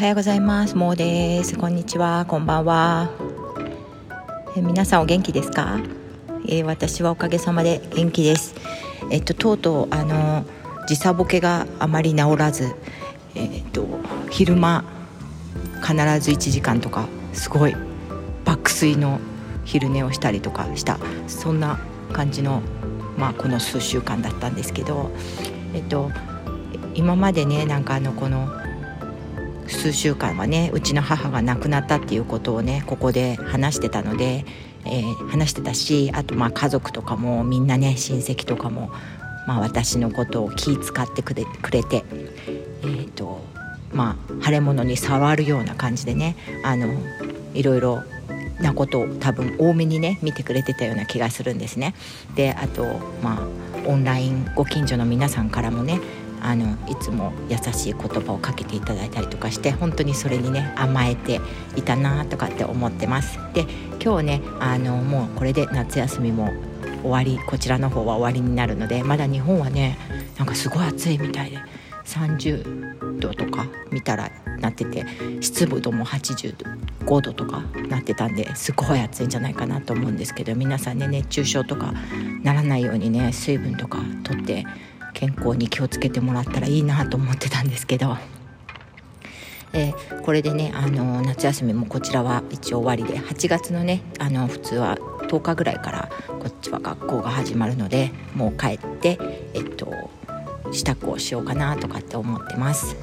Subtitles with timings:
[0.00, 0.78] はようございます。
[0.78, 1.58] もうです。
[1.58, 2.24] こんにちは。
[2.26, 3.10] こんばんは。
[4.56, 5.78] え皆さんお元気ですか、
[6.48, 8.54] えー、私はおかげさまで元気です。
[9.10, 10.46] えっととうとうあの
[10.86, 12.74] 時差ボケがあまり治らず、
[13.34, 13.86] えっと
[14.30, 14.86] 昼間
[15.82, 17.76] 必ず1時間とかすごい
[18.46, 19.20] 爆睡の
[19.66, 21.78] 昼寝をしたりとかしたそんな
[22.14, 22.62] 感じの
[23.18, 25.10] まあこの数週間だったんですけど、
[25.74, 26.10] えっと
[26.94, 28.48] 今までねなんかあのこの
[29.70, 34.44] 数週間はねうちの母が亡くなったっていうことをねここで話してたので、
[34.84, 38.90] えー、話してたしあとまあ家族とかもみんなね親戚とかも、
[39.46, 42.04] まあ、私のことを気遣ってくれくれて
[42.82, 43.44] えーと
[43.92, 46.88] まあ腫れ物に触るような感じでねあの
[47.54, 48.02] いろいろ
[48.60, 51.94] なことを多分多めにね見てくれてたような気がするんですね。
[52.34, 52.84] であと
[53.22, 56.00] まあオンラインご近所の皆さんからもね
[56.42, 61.40] あのいつも優しい言葉をかけていただいたりとかして本当にそれにね甘えて
[61.76, 63.38] いたなとかって思ってます。
[63.52, 63.66] で
[64.02, 66.52] 今日ねあのもうこれで夏休みも
[67.02, 69.98] 終わりこちらの方は終わりになるのでまだ日本はね
[70.38, 71.58] なんかすごい暑いみたいで
[72.04, 75.04] 30度とか見たらなってて
[75.40, 81.94] 湿度も85度とかなってたんですごい暑いんじゃないかなと思うんですけど皆さんね熱中症とか
[82.42, 84.66] ならないようにね水分とかとって
[85.20, 88.16] 健康に気をつけてもらったらいいなと思ってたんですけど、
[89.74, 99.18] えー、これでねあの夏休みもこちらは一応終わりで8月のねあの普通は10日ぐらいからこっちは学校が始まるのでもう帰って
[99.52, 99.92] えっと
[100.72, 102.96] 支度をしようかなとかって思ってます。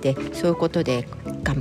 [0.00, 1.06] でそういうことで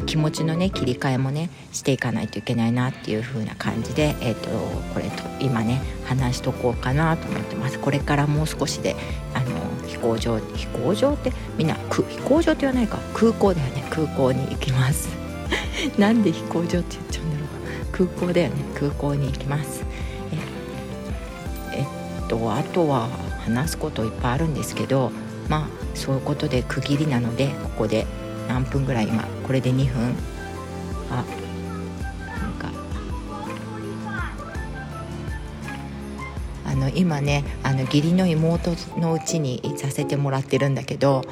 [0.05, 4.49] 気持ちのね切り替えもねしていかないといけないなっていう風な感じで、えーと、
[4.93, 8.97] これと今ね話しとこうかなと思ってますこれからもう少しで
[9.33, 9.62] あの
[10.03, 12.99] 行場飛行場ってみんな飛行場って言わないか。
[13.13, 13.85] 空港だよね。
[13.89, 15.07] 空港に行きます。
[15.97, 17.47] なんで飛行場って言っちゃうんだろう
[17.91, 18.55] 空港だよね。
[18.75, 19.83] 空港に行きます。
[21.71, 23.07] ええっとあとは
[23.45, 25.11] 話すこといっぱいあるんですけど
[25.49, 28.05] まあそういうことで区切りなのでここで
[28.47, 30.15] 何分ぐらい今これで2分。
[31.11, 31.23] あ
[36.95, 41.23] 今ねあの義理の妹のうちにいさせてもらってるんだけど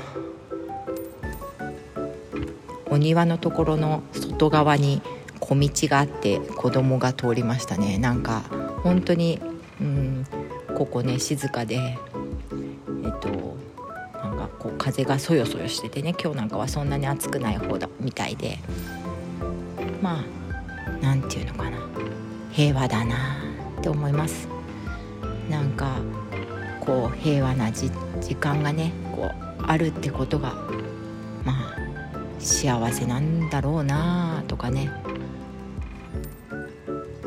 [2.90, 5.02] お庭のところの外側に
[5.40, 7.98] 小道があって子供が通りましたね。
[7.98, 8.44] なんか
[8.84, 9.40] 本当に
[9.80, 10.26] うん
[10.76, 11.98] ここね静かでえ
[13.08, 13.58] っと
[14.22, 18.60] なんかこう風がそよそよしててね今日なんかはそんなに暑くない方だみたいで。
[20.02, 20.24] まあ
[21.02, 21.78] 何て言うのかな。
[22.52, 23.16] 平和だな
[23.80, 24.48] って思います。
[25.52, 25.98] なんか
[26.80, 27.92] こう平和な時
[28.36, 29.30] 間がねこ
[29.60, 30.56] うあるってことが
[31.46, 31.76] まあ
[32.40, 34.90] 幸せなんだろうなとかね。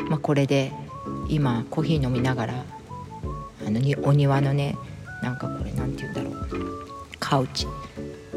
[0.08, 0.72] まあこれで
[1.28, 2.64] 今コーヒー飲みながら
[3.66, 4.76] あのにお庭のね
[5.22, 6.70] なんかこれ何て言うんだろう。
[7.20, 7.66] カウチ。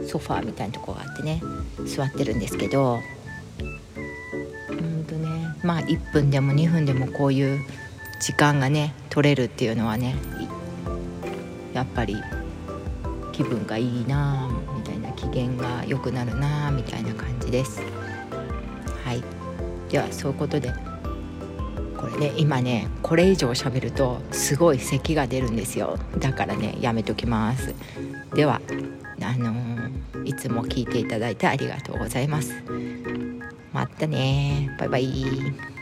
[0.08, 1.42] ソファーみたいなとこがあってね
[1.86, 3.00] 座ってるんですけど
[4.70, 5.28] うんとね
[5.64, 7.60] まあ1分でも2分でもこういう
[8.22, 10.16] 時間がね取れるっていうのはね
[11.74, 12.22] やっぱり
[13.32, 17.82] 気分がいいなみたいな機嫌が良くなるなみたいな感じです。
[19.04, 19.24] はい。
[19.90, 20.72] ではそういうことで
[21.98, 25.98] これね今ねこれ以上喋るとすごい咳が出るんですよ。
[26.20, 27.74] だからねやめときます。
[28.36, 28.62] では
[29.20, 32.54] あのー、いつも聞いていただいてありがとうございます。
[33.74, 35.77] またねバイバイ。